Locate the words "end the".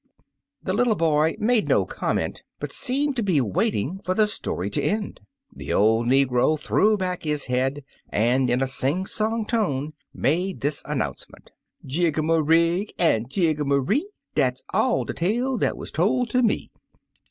4.81-5.71